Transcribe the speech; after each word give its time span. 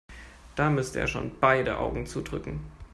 Da 0.55 0.71
müsste 0.71 0.99
er 0.99 1.05
schon 1.05 1.33
beide 1.39 1.77
Augen 1.77 2.07
zudrücken. 2.07 2.61